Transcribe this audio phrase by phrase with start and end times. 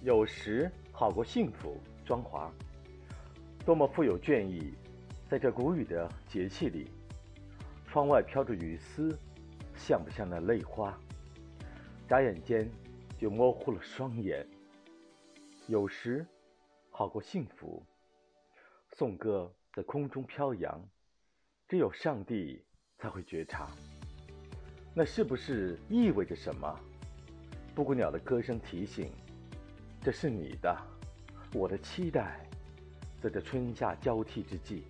[0.00, 2.52] 有时好过幸福装华。
[3.66, 4.72] 多么富有倦意，
[5.28, 6.88] 在这谷雨的节气里，
[7.84, 9.18] 窗外飘着雨丝，
[9.76, 10.96] 像不像那泪花？
[12.06, 12.70] 眨眼间
[13.18, 14.46] 就模糊了双眼。
[15.66, 16.24] 有时
[16.90, 17.82] 好过幸福，
[18.92, 20.80] 颂歌在空中飘扬，
[21.68, 22.64] 只有上帝
[22.98, 23.68] 才会觉察。
[24.94, 26.78] 那是不是意味着什么？
[27.74, 29.12] 布谷鸟的歌声提醒：
[30.02, 30.76] 这是你的，
[31.52, 32.40] 我的期待。
[33.20, 34.84] 在这春夏交替之际。